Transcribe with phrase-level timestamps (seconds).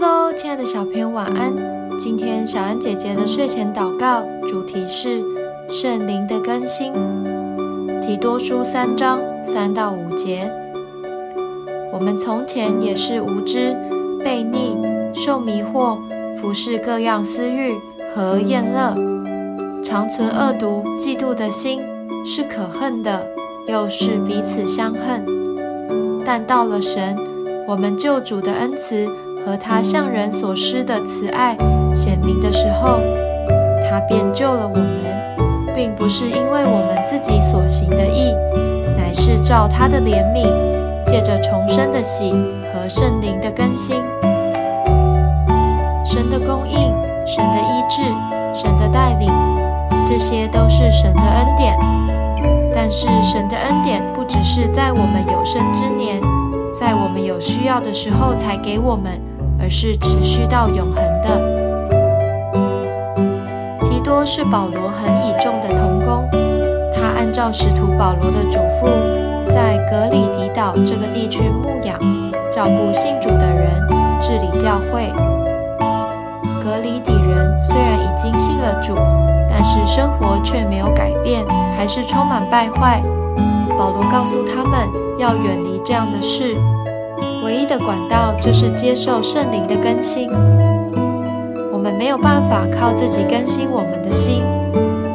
[0.00, 1.52] Hello，亲爱的小朋友，晚安。
[1.98, 5.20] 今天小安姐姐的睡前祷告主题是
[5.68, 6.92] 圣灵的更新。
[8.00, 10.48] 提多书三章三到五节。
[11.92, 13.76] 我们从前也是无知、
[14.20, 14.76] 悖逆、
[15.12, 15.98] 受迷惑，
[16.40, 17.74] 服侍各样私欲
[18.14, 18.94] 和厌乐，
[19.82, 21.82] 常存恶毒、嫉妒的心，
[22.24, 23.26] 是可恨的，
[23.66, 25.26] 又是彼此相恨。
[26.24, 27.16] 但到了神，
[27.66, 29.08] 我们救主的恩慈
[29.48, 31.56] 和他向人所施的慈爱
[31.94, 33.00] 显明的时候，
[33.88, 38.34] 他便救了我们，并不是因为我们自己所行的义，
[38.94, 40.46] 乃是照他的怜悯，
[41.06, 42.30] 借着重生的喜
[42.74, 43.96] 和圣灵的更新。
[46.04, 46.92] 神的供应、
[47.26, 48.02] 神的医治、
[48.52, 49.32] 神的带领，
[50.06, 51.74] 这些都是神的恩典。
[52.74, 56.20] 但是神的恩典不只是在我们有生之年，
[56.70, 59.18] 在我们有需要的时候才给我们，
[59.60, 61.58] 而是持续到永恒的。
[63.84, 66.28] 提多是保罗很倚重的同工，
[66.94, 68.86] 他按照使徒保罗的嘱咐，
[69.48, 71.98] 在格里迪岛这个地区牧养、
[72.52, 73.70] 照顾信主的人，
[74.20, 75.12] 治理教会。
[76.62, 78.94] 格里底人虽然已经信了主，
[79.48, 81.44] 但是生活却没有改变，
[81.76, 83.02] 还是充满败坏。
[83.76, 84.86] 保罗告诉他们
[85.18, 86.56] 要远离这样的事，
[87.44, 90.28] 唯一的管道就是接受圣灵的更新。
[91.72, 94.42] 我们没有办法靠自己更新我们的心，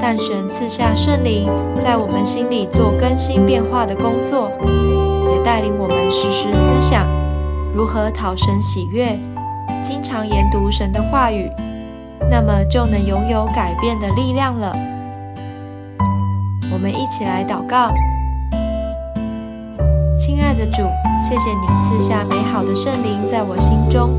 [0.00, 1.48] 但神赐下圣灵，
[1.82, 4.50] 在我们心里做更新变化的工作，
[5.32, 7.06] 也带领我们时时思想
[7.74, 9.18] 如何讨神喜悦。
[9.82, 11.50] 经常研读神的话语，
[12.30, 14.76] 那么就能拥有改变的力量了。
[16.72, 17.92] 我们一起来祷告，
[20.60, 20.82] 的主，
[21.22, 24.10] 谢谢你赐下美好的圣灵在我心中，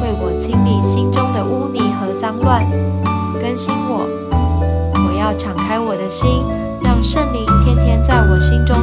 [0.00, 2.64] 为我清理心中的污泥和脏乱，
[3.42, 4.06] 更新我。
[4.94, 6.44] 我要敞开我的心，
[6.84, 8.75] 让圣灵天天在我心中